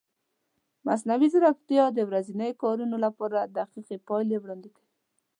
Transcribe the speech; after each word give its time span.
مصنوعي 0.87 1.27
ځیرکتیا 1.33 1.83
د 1.93 1.99
ورځنیو 2.09 2.59
کارونو 2.63 2.95
لپاره 3.05 3.37
دقیقې 3.57 3.97
پایلې 4.07 4.37
وړاندې 4.39 4.69
کوي. 4.75 4.87